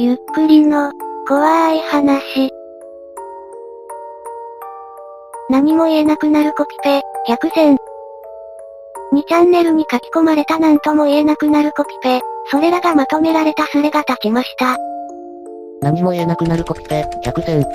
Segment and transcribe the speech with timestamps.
[0.00, 0.92] ゆっくりの、
[1.26, 2.52] 怖い話。
[5.50, 7.76] 何も言えなくなるコピペ、100選。
[9.12, 14.76] 2チャンネルに書き込まれた何とも言えなくなるコピペ、それらがまとめられたスレが立ちました。
[15.82, 17.66] 何も言えなくなるコピペ、100選。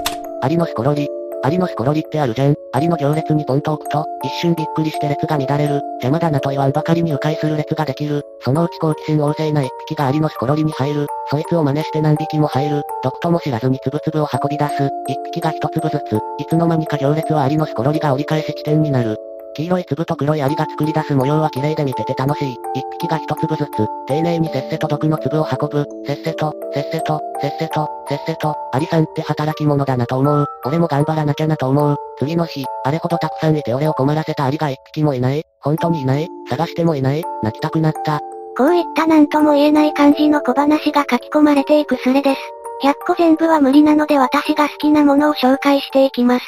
[0.41, 1.09] アリのスコロリ。
[1.45, 2.55] アリのスコロリってあるじゃん。
[2.71, 5.81] アリの行列にポンと置くと、一瞬びっくりして列が乱れる。
[6.01, 8.23] 邪魔だなと言わんばかりに迂回する列ができる。
[8.39, 11.07] そのうち好奇心旺盛な一匹がアリのスコロリに入る。
[11.29, 12.83] そいつを真似して何匹も入る。
[13.03, 14.89] 毒とも知らずにつぶつぶを運び出す。
[15.09, 16.15] 一匹が一粒ずつ。
[16.39, 19.17] いつの間にか行列はアリのスコロリが折り返し地点になる。
[19.55, 22.53] 黄色い粒と黒いアリが作り出す模様は綺麗で見てて楽しい。
[22.73, 25.85] 一匹が一粒ずつ、丁寧にせっせと毒の粒を運ぶ。
[26.07, 30.45] せっせと、せっせと、せっせと、せっせと、アリさんって働き者だなと思う。
[30.65, 31.97] 俺も頑張らなきゃなと思う。
[32.17, 38.19] 次の日、あれほどたくさんいて俺を困らせたアリが一匹もいない本当にいない探してもいない泣きたくなった。
[38.57, 42.41] こういった何とも言えない感じの小話が書き込まれていくスレです。
[42.83, 46.45] 100個全部は無理なので私が好きなものを紹介していきます。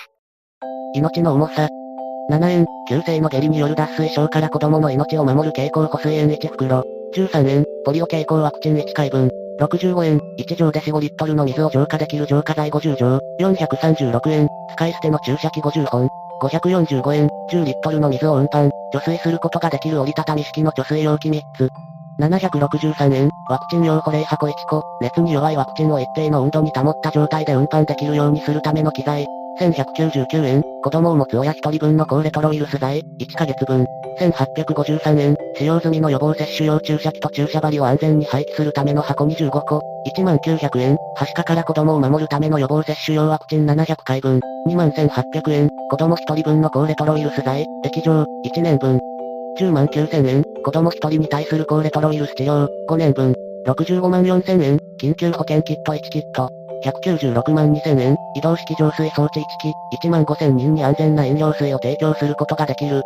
[0.93, 1.67] 命の重さ、
[2.29, 6.83] 7円、急性の下痢による脱水症から子供の命を守る経口補水塩1袋。
[7.13, 9.29] 13円、ポリオ経口ワクチン1回分。
[9.59, 13.19] 65円、1錠で4、5リットルの水を浄化できる浄化剤50錠。
[13.39, 16.09] 436円、使い捨ての注射器50本。
[16.41, 21.69] 545円、10リットルの水を運搬、除水することができる折りたたみ式の貯水容器3つ。
[22.19, 29.27] 763円、ワクチン用保冷箱1個、熱に弱いワクチンを一定の温度に保った状態で運搬できるようにするための機材。
[29.59, 33.85] 1199円、子供を持つ親1人分の高レトロウイルス剤、1ヶ月分。
[34.19, 39.81] 1853円、使用済みの予防接種用注射器と注射針を安全に廃棄するための箱25個。
[40.17, 44.39] 1900円、はしかから子供を守るための予防接種用ワクチン700回分。
[44.67, 48.99] 21800円、子供1人分の高レトロウイルス剤、液状、1年分。
[49.59, 53.33] 10万9000円、子供1人に対する高レトロウイルス治療、5年分。
[53.67, 56.54] 65万4000円、緊急保険キット1キット。
[56.83, 63.01] 196万2000円、移動式浄水装置1機、1万5000人に安全な飲料水を提供することができる。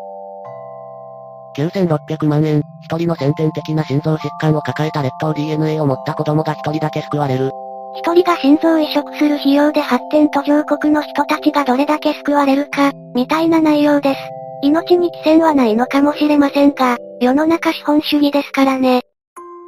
[1.57, 7.51] 9600万円、一人の先天的な心臓疾患を抱えた劣等 DNA を持った子供が一人だけ救われる。
[7.95, 14.19] 一人が心臓移植する費用で発展途上国の人たちがどれだけ救われるか、みたいな内容です。
[14.61, 19.01] 命に危険はないのかもしれませんが、世の中資本主義ですからね。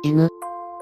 [0.04, 0.30] 犬、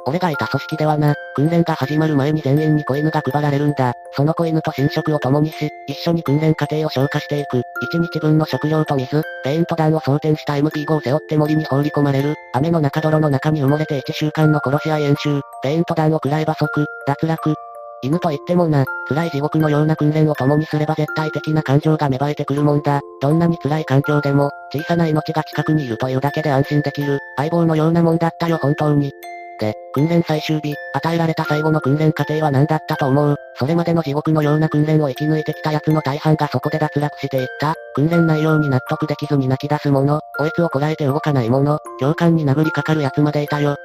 [0.09, 3.93] 俺がいた組織ではな、訓練が始まる前に全員に子犬が配られるんだ。
[4.13, 7.57] その子犬と寝食を共にし、一緒に訓練過程を消化していく。
[7.93, 12.33] 1日分の食料と水、ペイント弾を装填した MP5 を背負って森に放り込まれる。
[12.53, 15.41] 雨の中泥の中に埋もれて1週間の殺し合い演習。
[15.61, 17.53] ペイント弾を食らえば即、脱落。
[18.01, 23.01] 犬と言ってもな、辛い地獄のような訓練を共にすれば絶対的な感情が芽生えてくるもんだ。
[23.21, 27.19] どんなに辛い環境でも、小さな命が近くにいるというだけで安心できる。
[27.37, 29.11] 相棒のようなもんだったよ本当に。
[29.59, 33.35] で、訓練最終日、与えられた最後の訓練過程は何だったと思う？
[33.55, 37.75] それまでの地獄のような訓練を生き抜いてきた奴の大半がそこで脱落していった。
[37.93, 43.75] 訓練内容に納得できずに泣き出す者、おえつをこらえて動かない者、教官に殴りかかる奴までいたよ。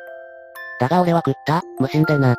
[0.80, 2.36] だが俺は食った、無心でな。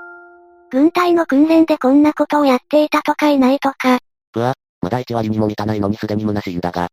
[0.72, 4.00] 軍隊の訓練でこんなことをやっていたとかいないとか。
[4.34, 6.88] ぶわ、まだ1割にも満たないのにすでに虚しいんだが。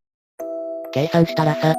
[0.92, 1.74] 計算したらさ、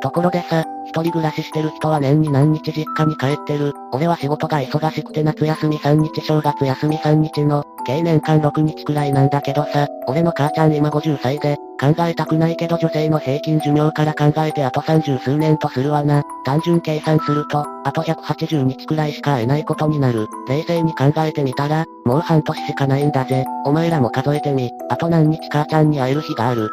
[0.00, 3.72] ところでさ、一人暮らししてる人は年に何日実家に帰ってる。
[3.92, 16.22] 俺は仕事が忙しくて夏休み3日正月休み3日の、計年間6日くらいなんだけどさ、俺の母ちゃん今50歳で、考えたくないけど女性の平均寿命から考えてあと30数年とするわな。
[16.44, 20.26] 単純計算すると、あと180日くらいしか会えないことになる。
[20.48, 23.44] 冷静に考えてみたら、もう半年しかないんだぜ。
[23.64, 24.70] お前らも数えてみ。
[24.88, 26.70] あと何日母ちゃんに会える日がある。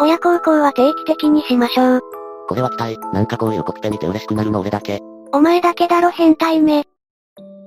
[0.00, 2.15] 親孝行は定期的にしましょう。
[2.48, 2.98] これは期待。
[3.12, 5.00] なんかこういうコピペ見て嬉しくなるの俺だけ。
[5.32, 6.84] お前だけだろ変態め。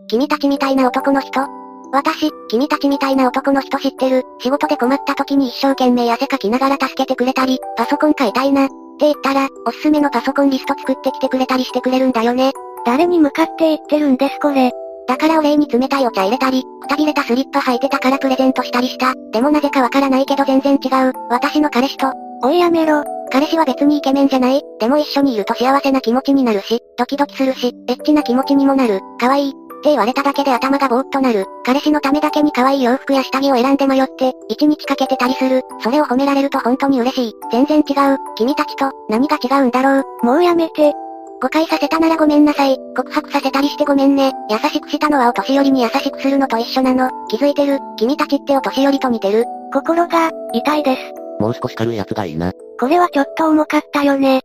[0.08, 1.48] 君たちみたいな男の人
[1.92, 4.24] 私、君たちみたいな男の人知ってる。
[4.40, 8.66] 仕事で困った時に一生懸命汗かきながら助けてくれたり、パソコン買いたいな。
[8.66, 12.52] って言ったら、おすすめのパソコンリスト作ってきてくれたりしてくれるんだよね。
[12.86, 14.72] 誰に向かって言ってるんですこれ。
[15.08, 19.16] だからお礼に冷たいお茶入れたり、くたびれたスリッパ履いてたからプレゼントしたりした。
[19.32, 21.14] でもなぜかわからないけど全然違う。
[21.30, 22.14] 私の彼氏と。
[22.44, 23.04] おいやめろ。
[23.32, 29.02] 彼氏は別にイケメンじゃないでも一緒にいると幸せな気持ちになるし、ドキドキするし、エッチな気持ちにもなる。
[29.20, 29.54] 可愛い。
[29.80, 31.46] って言われただけで頭がぼーっとなる。
[31.66, 35.62] 彼氏のためだけに可愛い洋服や下着を選んで迷って、一日かけてたりする。
[35.82, 37.34] それを褒められると本当に嬉しい。
[37.52, 38.18] 全然違う。
[38.36, 40.26] 君たちと、何が違うんだろう。
[40.26, 40.94] もうやめて。
[41.42, 42.78] 誤解させたならごめんなさい。
[42.98, 44.34] 告白させたりしてごめんね。
[44.50, 47.10] 優しくしたのはお年寄りに優しくするのと一緒なの。
[47.30, 47.80] 気づいてる。
[47.98, 49.46] 君たちってお年寄りと似てる。
[49.72, 51.02] 心が、痛いです。
[51.40, 52.52] もう少し軽いやつがいいな。
[52.80, 54.42] これはちょっと重かったよね。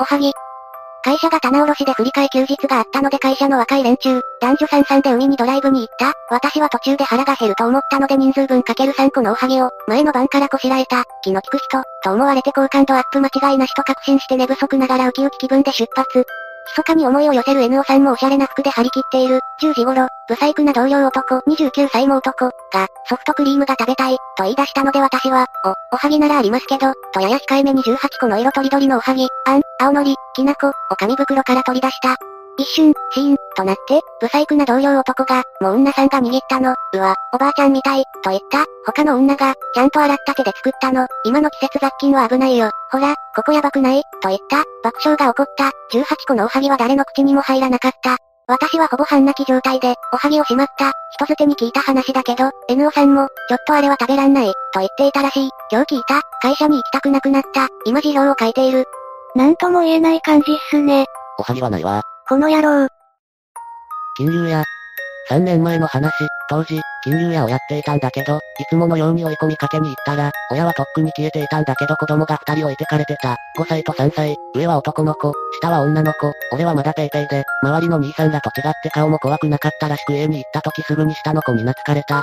[0.00, 0.32] おはぎ。
[1.02, 6.12] 会社が棚卸しで振り替え休日があったので会社の若い連中、男女三々で海にドライブに行った。
[6.28, 16.26] 私は途中で腹が減ると思ったので人数分かける3個のおはぎを、前の晩からこしらえた、気の利く人、と思われて好感度アップ間違いなしと確信して寝不足ながらウキウキ気分で出発。
[16.76, 19.40] 密かに思いを寄せる NO さんもおしゃれな服で張り切っている。
[19.60, 32.16] 10時頃、ブサイクな同僚男、29歳も男、が、ソフトクリームが食べたい、と言い出したので私は、お、おはぎならありますけど、とやや控えめに18個の色とりどりのおはぎ、あん、青のり、きなこ、お紙袋から取り出した。
[32.58, 48.16] 一瞬、シーン、となって、ブサイクな同僚男が、もう女さんが握ったの、うわ、おばあちゃんみたい、と言った、他の女が、ちゃんと洗った手で作ったの、今の季節雑菌は危ないよ、ほら、ここやばくない、と言った、爆笑が起こった、18個のおはぎは誰の口にも入らなかった。
[48.48, 55.50] 私はほぼ半泣き状態で、おはぎをしまった、人づてに聞いた話だけど、NO さんも、ちょっとあれは食べらんない、と言っていたらしい。
[55.70, 58.86] 今日聞いた、会社に行きたくなくなった、今辞表を書いている。
[59.36, 61.04] なんとも言えない感じっすね。
[61.38, 62.02] おはぎはないわ。
[62.28, 62.86] この野郎。
[64.18, 64.62] 金融屋。
[65.30, 66.12] 3年前の話、
[66.50, 68.38] 当時、金融屋をやっていたんだけど、い
[68.68, 73.36] つものように追い込みかけに行ったら、親はとっくに消えていたんだけど子供が2人置いてかれてた。
[73.58, 75.32] 5歳と3歳、上は男の子、
[75.62, 82.20] 下は女の子、俺はまだペイペイで、周りの兄さんらと違って顔も怖くなかったらしく家に行った時すぐに下の子に懐かれた。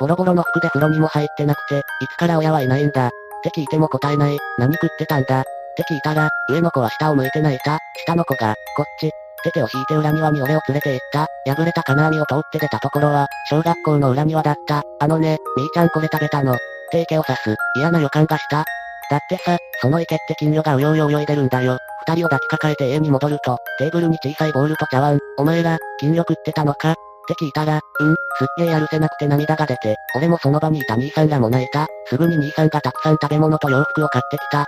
[0.00, 3.06] ボロボロの服で風呂にも入ってなくて、いつから親はいないんだ。
[3.06, 3.10] っ
[3.44, 4.38] て聞いても答えない。
[4.58, 5.42] 何食ってたんだ。
[5.42, 5.44] っ
[5.76, 7.78] て聞いたら、上の子は下を向いて泣いた。
[8.04, 9.12] 下の子が、こっち、
[9.50, 11.26] 手を引いて裏庭に俺を連れて行った。
[11.54, 14.82] 破れた金網を通って出たところは、小学校の裏庭だった。
[15.00, 16.52] あのね、みーちゃんこれ食べたの。
[16.52, 16.56] っ
[16.90, 17.56] て池を刺す。
[17.76, 18.64] 嫌な予感がした。
[19.10, 21.78] だってさ、その池って金魚がうようよ泳いでるんだよ。
[22.06, 25.18] 二人を抱きかかえて家に戻ると、テーブルに小さいボールと茶碗。
[25.38, 26.92] お前ら、金魚食ってたのか？
[26.92, 26.94] っ
[27.26, 31.86] て聞いたら、うん、すっげえやるせなくて涙が出て、俺もその場にいた兄さんらも泣いた。
[32.06, 34.66] すぐに兄さんがたくさん食べ物と洋服を買ってきた。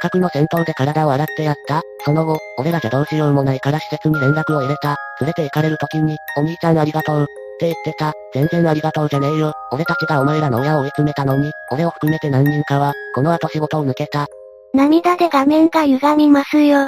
[0.00, 1.82] 近くの銭湯で体を洗ってやった。
[2.06, 4.96] その後、俺らじゃどうしようもないから施設に連絡を入れた。
[5.20, 7.22] 連れて行かれる時に、お兄ちゃんありがとう。
[7.22, 7.26] っ
[7.58, 8.14] て言ってた。
[8.32, 9.52] 全然ありがとうじゃねえよ。
[9.70, 14.26] 俺たちがお前らの親を追い詰めたのに、俺を含めて何人かは、この後仕事を抜けた。
[14.72, 16.86] 涙で画面が歪みますよ。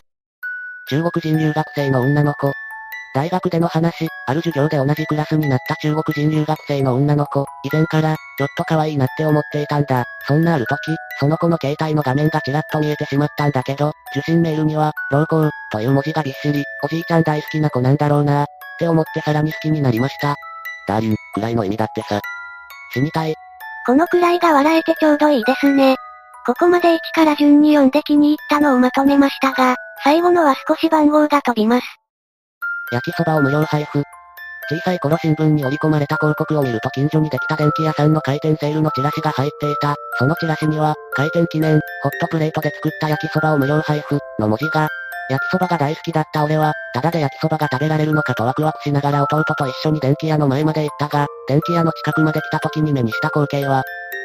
[0.88, 2.50] 中国人留学生の女の子、
[3.14, 10.04] 大学での話、ある授業で同じクラスになった中国人留学生の女の子、以前から、ちょっと可愛いなって思っていたんだ。
[10.26, 10.78] そんなある時、
[11.20, 18.46] その子の携帯の画面がちらっと見えてしまったんだけど、受信メールには、老公、という文字がびっしり、おじいちゃん大好きな子なんだろうな、っ
[18.78, 20.36] て思ってさらに好きになりました。
[20.88, 22.20] ダーリン、くらいの意味だってさ。
[22.94, 23.34] 死にたい。
[23.84, 25.96] このくらいが笑えてちょうどいいですね。
[26.46, 32.01] ここまで1から順に読んで気に入ったのをまとめましたが、最後のは少し番号が飛びます。
[32.92, 34.02] 焼きそばを無料配布。
[34.70, 39.94] 小さい頃新聞に折り込まれた広告を見ると近所にできた電気屋さんの開店セールのチラシが入っていた。
[40.18, 44.88] そのチラシには、開店記念、ホットプレートで作った焼きそばを無料配布、の文字が。
[45.30, 53.82] 焼きそばが大好きだった俺は、ただで焼きそばが食べられるのかとワクワクしながら弟と一緒に電気屋の前まで行ったが、電気屋の近くまで来た時に目にした光景は、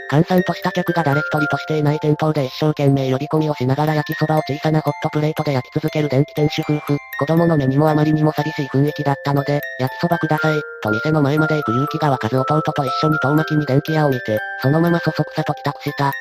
[0.10, 6.98] 閑散とした客が誰一人としていない店頭で一生懸命呼び込みをしながら焼きそばを小さなホットプレートで焼き続ける電気店主夫婦。
[7.20, 16.12] 子供の目にもあまりにも寂しい雰囲気だったので、焼きそばください、と店の前まで行く勇気が湧かず弟と一緒に遠巻きに電気屋を見て、そのままそそくさと帰宅した。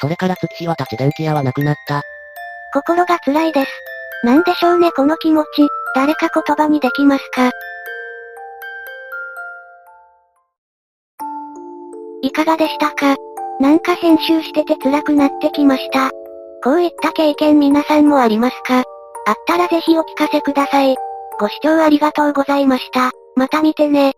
[0.00, 2.02] それから月日は経ち電気屋はなくなった。
[2.72, 3.70] 心が辛いです。
[4.24, 5.46] なんでしょうねこの気持ち、
[5.94, 7.50] 誰か言葉にできますか？
[12.26, 13.14] いかがでしたか？
[13.60, 16.10] なんか編集してて辛くなってきました。
[16.64, 18.78] こういった経験皆さんもありますか？
[18.78, 20.96] あったらぜひお聞かせください。
[21.38, 23.12] ご視聴ありがとうございました。
[23.36, 24.15] また見てね。